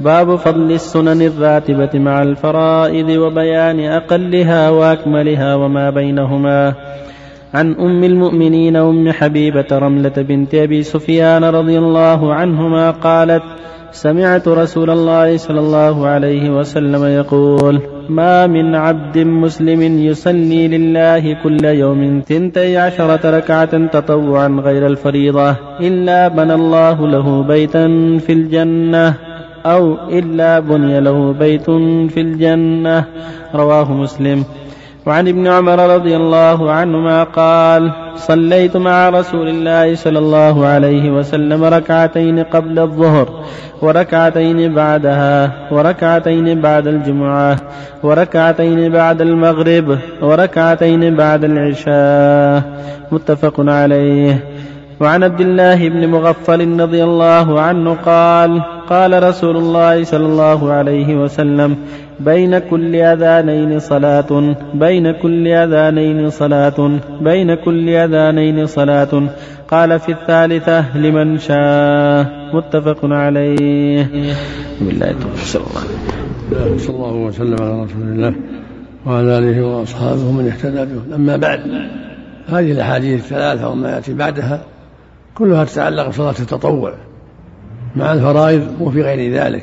[0.00, 6.74] باب فضل السنن الراتبة مع الفرائض وبيان أقلها وأكملها وما بينهما.
[7.54, 13.42] عن أم المؤمنين أم حبيبة رملة بنت أبي سفيان رضي الله عنهما قالت
[13.92, 21.64] سمعت رسول الله صلى الله عليه وسلم يقول ما من عبد مسلم يصلي لله كل
[21.64, 27.86] يوم ثنتي عشرة ركعة تطوعا غير الفريضة إلا بنى الله له بيتا
[28.18, 29.25] في الجنة.
[29.74, 31.70] أو إلا بني له بيت
[32.10, 33.04] في الجنة.
[33.54, 34.44] رواه مسلم.
[35.06, 41.64] وعن ابن عمر رضي الله عنهما قال صليت مع رسول الله صلى الله عليه وسلم
[41.64, 43.28] ركعتين قبل الظهر
[43.82, 47.56] وركعتين بعدها وركعتين بعد الجمعة
[48.02, 52.62] وركعتين بعد المغرب وركعتين بعد العشاء.
[53.12, 54.44] متفق عليه.
[55.00, 61.16] وعن عبد الله بن مغفل رضي الله عنه قال قال رسول الله صلى الله عليه
[61.16, 61.76] وسلم
[62.20, 69.22] بين كل أذانين صلاة بين كل أذانين صلاة بين كل أذانين صلاة.
[69.68, 72.26] قال في الثالثة لمن شاء.
[72.54, 74.06] متفق عليه.
[74.80, 75.82] بالله صلى الله.
[76.78, 78.34] صلى الله وسلم على رسول الله
[79.06, 81.14] وعلى آله وأصحابه من اهتدى به.
[81.14, 81.60] أما بعد
[82.48, 84.60] هذه الأحاديث الثلاثة وما يأتي بعدها
[85.34, 86.92] كلها تتعلق بصلاة التطوع.
[87.96, 89.62] مع الفرائض وفي غير ذلك.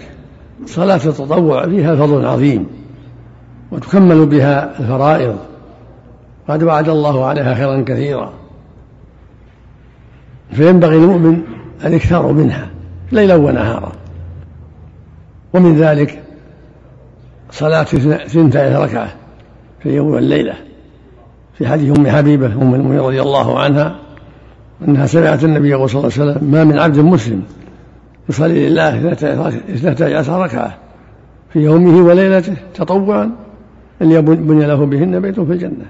[0.66, 2.66] صلاة التطوع فيها فضل عظيم
[3.72, 5.36] وتكمل بها الفرائض.
[6.48, 8.34] قد وعد الله عليها خيرا كثيرا.
[10.52, 11.42] فينبغي المؤمن
[11.86, 12.70] أن يكثر منها
[13.12, 13.92] ليلا ونهارا.
[15.54, 16.24] ومن ذلك
[17.52, 17.84] صلاة
[18.28, 19.14] ثنتي ركعة
[19.80, 20.54] في اليوم والليلة.
[21.58, 23.96] في حديث أم حبيبة أم المؤمنين رضي الله عنها
[24.88, 27.44] أنها سمعت النبي صلى الله عليه وسلم ما من عبد مسلم
[28.30, 30.78] يصلي لله اثنتي عشر ركعة
[31.54, 33.32] في يومه وليلته تطوعا
[34.02, 35.86] أن بني له بهن بيت في الجنة.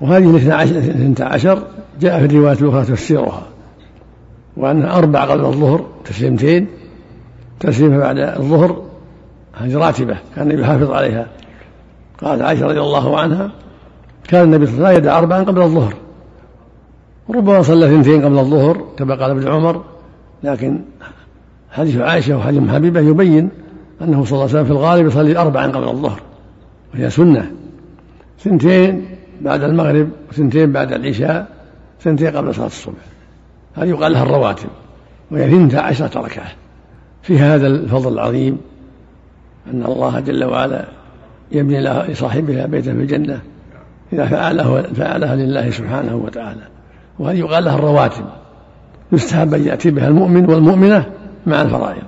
[0.00, 1.62] وهذه الاثنتا عشر
[2.00, 3.42] جاء في الرواية الأخرى تفسيرها
[4.56, 6.66] وأنها أربع قبل الظهر تسليمتين
[7.60, 8.82] تسليمة بعد الظهر
[9.54, 11.26] هذه راتبة كان يحافظ عليها.
[12.22, 13.50] قالت عائشة رضي الله عنها
[14.28, 15.94] كان النبي صلى الله عليه وسلم يدع أربعا قبل الظهر.
[17.30, 19.82] ربما صلى اثنتين قبل الظهر كما قال ابن عمر
[20.44, 20.80] لكن
[21.70, 23.48] حديث عائشة وحديث حبيبة يبين
[24.02, 26.20] أنه صلى الله عليه وسلم في الغالب يصلي أربعا قبل الظهر
[26.94, 27.50] وهي سنة.
[28.40, 29.06] ثنتين
[29.40, 31.46] بعد المغرب وثنتين بعد العشاء
[32.00, 32.94] ثنتين قبل صلاة الصبح.
[33.74, 34.68] هذه يقال لها الرواتب
[35.30, 36.52] وهي ثنتا عشرة ركعة.
[37.22, 38.58] في هذا الفضل العظيم
[39.72, 40.84] أن الله جل وعلا
[41.52, 43.40] يبني لصاحبها بيتا في الجنة
[44.12, 46.62] إذا فعله فعلها لله سبحانه وتعالى.
[47.18, 48.24] وهذه يقال لها الرواتب.
[49.14, 51.06] يستحب أن يأتي بها المؤمن والمؤمنة
[51.46, 52.02] مع الفرائض.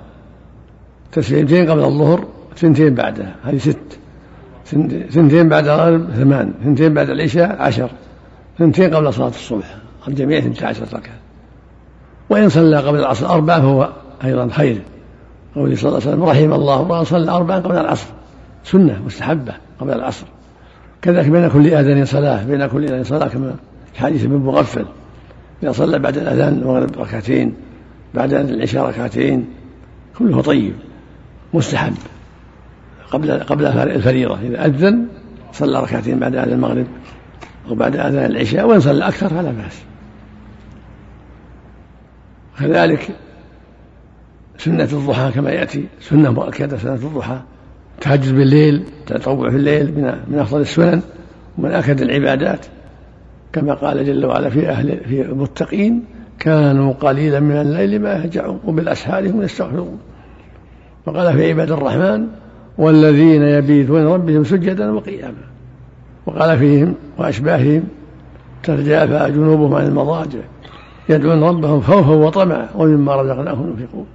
[1.11, 2.25] تسليمتين قبل الظهر
[2.57, 3.99] ثنتين بعدها هذه ست.
[5.09, 6.53] ثنتين بعد الغرب ثمان.
[6.63, 7.89] ثنتين بعد العشاء عشر.
[8.59, 9.75] ثنتين قبل صلاة الصبح
[10.07, 11.15] الجميع ثنتا عشرة ركعة.
[12.29, 13.89] وإن صلى قبل العصر أربعة فهو
[14.23, 14.81] أيضا خير.
[15.55, 18.07] قوله صلى الله عليه وسلم رحم الله امرأ صلى أربعا قبل العصر.
[18.63, 20.25] سنة مستحبة قبل العصر.
[21.01, 23.55] كذلك بين كل آذان صلاة بين كل آذان صلاة كما
[23.95, 24.85] حديث ابن مغفل.
[25.63, 27.53] إذا صلى بعد الأذان المغرب ركعتين
[28.13, 29.45] بعد العشاء ركعتين
[30.17, 30.73] كله طيب
[31.53, 31.93] مستحب.
[33.11, 35.07] قبل قبل الفريضة إذا أذن
[35.53, 36.87] صلى ركعتين بعد أذان المغرب
[37.69, 39.81] أو بعد أذان العشاء وإن صلى أكثر فلا بأس.
[42.59, 43.09] كذلك
[44.57, 47.39] سنة الضحى كما يأتي سنة مؤكدة سنة الضحى
[48.01, 51.01] تهجد بالليل تطوع في الليل من من أفضل السنن
[51.57, 52.65] ومن أكد العبادات.
[53.53, 56.03] كما قال جل وعلا في أهل في المتقين
[56.39, 59.99] كانوا قليلا من الليل ما يهجعون وبالأسحار هم يستغفرون.
[61.05, 62.27] وقال في عباد الرحمن
[62.77, 65.47] والذين يبيتون ربهم سجدا وقياما.
[66.25, 67.83] وقال فيهم وأشباههم
[68.63, 70.39] ترجافى جنوبهم عن المضاجع
[71.09, 74.05] يدعون ربهم خوفا وطمعا ومما رزقناهم ينفقون.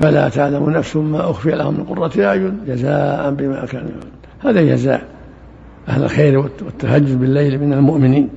[0.00, 3.90] فلا تعلم نفس ما أخفي لهم من قرة أعين جزاء بما كانوا
[4.44, 5.02] هذا جزاء
[5.88, 8.28] أهل الخير والتهجد بالليل من المؤمنين.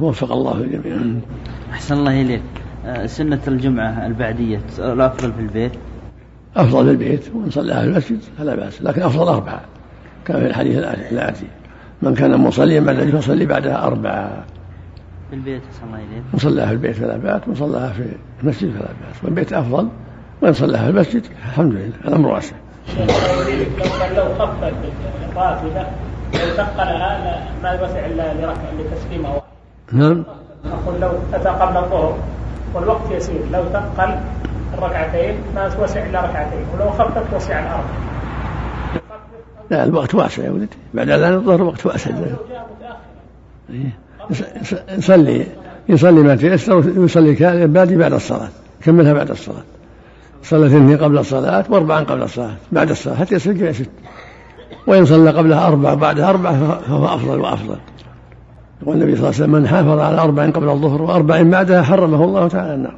[0.00, 1.20] وفق الله الجميع
[1.72, 2.42] أحسن الله إليك.
[2.86, 5.72] آه، سنة الجمعة البعدية الأفضل في البيت؟
[6.56, 9.60] أفضل في البيت وإن صلىها في المسجد فلا بأس لكن أفضل أربعة
[10.24, 10.78] كما في الحديث
[11.12, 11.46] الآتي.
[12.02, 14.44] من كان مصليا بعد الفجر فصلي بعدها أربعة.
[15.30, 16.22] في البيت أحسن الله إليك.
[16.32, 18.04] من صلاها في البيت فلا بأس ومن صلاها في
[18.42, 19.24] المسجد فلا بأس.
[19.24, 19.88] والبيت أفضل
[20.42, 22.56] وإن صلاها في المسجد الحمد لله الأمر واسع.
[24.16, 24.72] لو خفت
[25.32, 25.86] الراتبة
[26.34, 29.46] لو ثقلها ما يوسع إلا لركعه لتسليمه واحدة.
[29.92, 30.24] نعم.
[30.72, 32.18] أقول لو اتى قبل الظهر
[32.74, 33.40] والوقت يسير.
[33.52, 34.18] لو ثقل
[34.78, 36.64] الركعتين ما توسع إلا ركعتين.
[36.74, 37.84] ولو خفف وسع الأرض
[39.70, 40.76] لا الوقت واسع يا ولدي.
[40.94, 42.10] بعد اذان الظهر وقت واسع.
[43.70, 43.98] إيه.
[44.30, 45.46] يص- يص- يصلي
[45.88, 47.34] يصلي ما تيسر ويصلي
[47.66, 48.48] باقي بعد الصلاة.
[48.84, 49.62] كملها بعد الصلاة.
[50.42, 52.54] صلى اثنين قبل الصلاة وأربعا قبل الصلاة.
[52.72, 53.16] بعد الصلاة.
[53.16, 53.90] حتى يصل جميع ست.
[54.86, 57.76] وإن صلى قبلها أربع بعدها أربع فهو أفضل وأفضل.
[58.82, 62.24] يقول النبي صلى الله عليه وسلم من حافظ على أربع قبل الظهر وأربع بعدها حرمه
[62.24, 62.94] الله تعالى النار.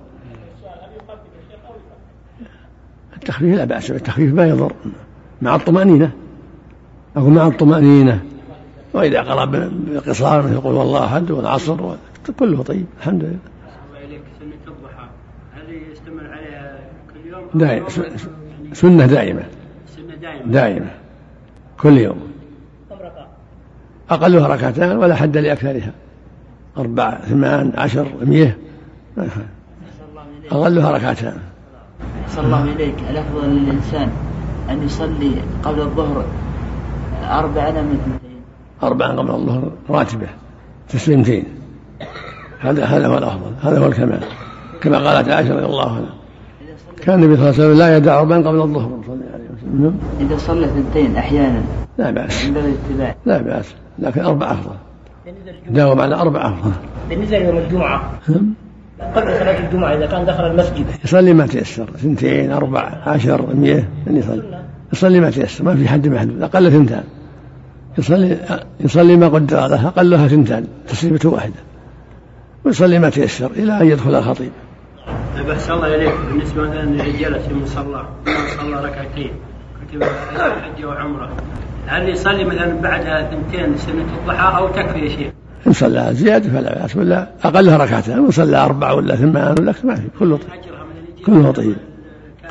[3.16, 4.72] التخفيف لا بأس بالتخفيف ما يضر.
[5.42, 6.10] مع الطمأنينة.
[7.16, 8.22] أقول مع الطمأنينة.
[8.94, 11.76] وإذا قرأ بقصار مثل قل والله أحد والعصر
[12.38, 13.38] كله طيب الحمد لله.
[14.04, 15.08] إليك سنة الضحى
[15.54, 16.78] هل يستمر عليها
[17.14, 18.00] كل يوم؟ دائما س-
[18.72, 19.42] سنة دائمة.
[19.96, 20.90] سنة دائما دائمة.
[21.80, 22.20] كل يوم؟
[24.10, 25.92] أقلها ركعتان ولا حد لأكثرها.
[26.78, 28.56] أربع ثمان عشر مئة.
[30.50, 31.38] أقلها ركعتان.
[32.24, 34.10] أحسن الله إليك الأفضل للإنسان
[34.70, 35.32] أن يصلي
[35.62, 36.24] قبل الظهر
[37.30, 38.40] أربع أم اثنتين.
[38.82, 40.26] أربعا قبل الظهر راتبة.
[40.88, 41.44] تسليمتين.
[42.60, 43.52] هذا هذا هو الأفضل.
[43.62, 44.20] هذا هو الكمال.
[44.80, 46.14] كما قالت عائشة رضي الله عنها.
[46.96, 48.98] صلى كان النبي صلى الله عليه وسلم لا يدع أربعا قبل الظهر.
[49.74, 51.62] وسلم إذا صلى اثنتين أحيانا.
[51.98, 52.46] لا بأس.
[52.46, 53.14] من باب الاتباع.
[53.26, 53.74] لا بأس.
[53.98, 54.74] لكن أربع أفضل.
[55.70, 56.72] داوم على أربع أفضل.
[57.08, 58.12] بالنسبة ليوم الجمعة.
[59.14, 60.86] قبل صلاة الجمعة إذا كان دخل المسجد.
[61.04, 61.82] يصلي ما تيسر.
[61.82, 63.84] اثنتين أربع عشر مئة.
[64.06, 64.62] يصلي.
[64.92, 65.64] يصلي ما تيسر.
[65.64, 67.04] ما في حد محدود أقل ثنتان.
[67.98, 68.36] يصلي
[68.80, 69.86] يصلي ما قدر له.
[69.88, 70.66] أقلها ثنتان.
[70.88, 71.54] تسليمة واحدة.
[72.64, 74.50] ويصلي ما تيسر إلى أن يدخل الخطيب.
[75.36, 76.12] طيب أحسن الله إليك.
[76.30, 78.06] بالنسبة مثلا للرجال في المصلى.
[78.26, 79.30] ما صلى ركعتين؟
[79.92, 80.02] كتب
[80.38, 81.30] حج وعمرة.
[81.86, 85.32] هل يصلي مثلا بعدها ثنتين سنة الضحى أو تكفي يا شيخ؟
[85.66, 89.94] إن صلى زيادة فلا بأس ولا أقلها ركعتان وإن صلى أربع ولا ثمان ولا ما
[89.94, 90.48] في كله طيب.
[90.48, 91.76] من الإجابة كله طيب.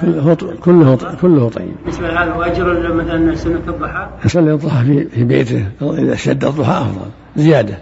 [0.01, 1.75] كله كله كله طيب.
[1.83, 4.07] بالنسبة لهذا وأجر مثلا سنة الضحى.
[4.25, 7.09] يصلي الضحى في في بيته إذا اشتد الضحى أفضل.
[7.35, 7.77] زيادة.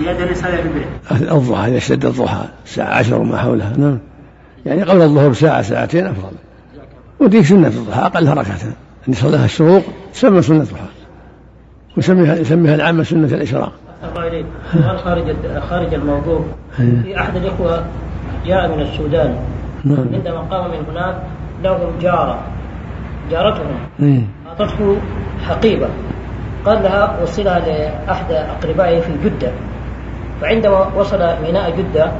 [0.00, 1.32] زيادة يصلي في البيت.
[1.32, 3.98] الضحى إذا اشتد الضحى الساعة عشر وما حولها نعم.
[4.66, 6.36] يعني قبل الظهر بساعة ساعتين أفضل.
[7.20, 8.72] وديك سنة الضحى أقلها ركعتين
[9.08, 9.82] أن يصليها الشروق
[10.12, 10.86] تسمى سنة الضحى.
[11.96, 13.72] ويسميها يسميها العامة سنة الإشراق
[14.14, 15.36] سؤال خارج
[15.70, 16.44] خارج الموضوع.
[16.76, 17.84] في أحد الإخوة
[18.46, 19.36] جاء من السودان.
[19.84, 20.06] نعم.
[20.12, 21.16] عندما قام من هناك
[21.64, 22.38] لهم جارة.
[23.30, 23.66] جارتهم
[24.02, 24.22] إيه.
[24.48, 24.96] أعطته
[25.46, 25.88] حقيبة.
[26.64, 29.50] قال لها وصلها لأحد أقربائه في جدة.
[30.40, 32.12] فعندما وصل ميناء جدة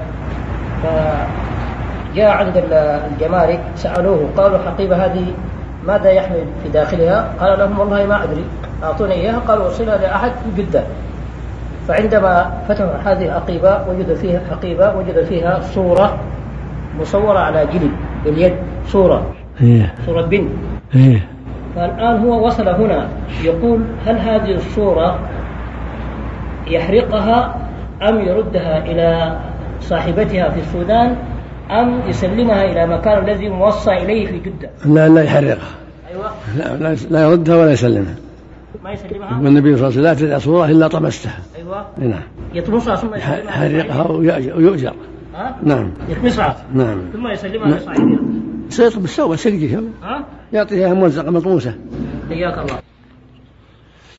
[2.12, 2.64] فجاء عند
[3.12, 5.26] الجمارك سألوه قالوا حقيبة هذه
[5.86, 8.44] ماذا يحمل في داخلها؟ قال لهم والله ما أدري
[8.82, 10.82] أعطوني إياها قالوا وصلها لأحد في جدة.
[11.88, 16.18] فعندما فتحوا هذه الحقيبة وجدوا فيها حقيبة وجدوا فيها صورة
[17.00, 17.90] مصورة على جلد
[18.24, 18.54] باليد
[18.86, 19.26] صورة.
[19.62, 19.94] إيه.
[20.06, 20.50] صورة بنت.
[20.94, 21.26] إيه.
[21.76, 23.08] فالآن هو وصل هنا
[23.42, 25.18] يقول هل هذه الصورة
[26.66, 27.54] يحرقها
[28.02, 29.36] أم يردها إلى
[29.80, 31.16] صاحبتها في السودان؟
[31.70, 35.74] أم يسلمها إلى مكان الذي موصى إليه في جدة؟ لا لا يحرقها.
[36.10, 36.30] أيوة.
[36.56, 38.14] لا لا, لا يردها ولا يسلمها.
[38.84, 41.38] ما يسلمها؟ والنبي صلى الله عليه وسلم لا تدع صورة إلا طمستها.
[41.56, 41.86] أيوة.
[41.98, 42.22] نعم.
[42.54, 43.50] يطمسها ثم يسلمها.
[43.50, 44.94] حرقها ويؤجر,
[45.62, 45.90] نعم.
[46.08, 46.56] يطمسها.
[46.74, 47.00] نعم.
[47.12, 48.18] ثم يسلمها لصاحبها.
[48.68, 49.80] سيطلب بالسوء سرقها.
[50.02, 51.74] ها؟ يعطيها ممزقة مطموسة.
[52.28, 52.78] حياك الله.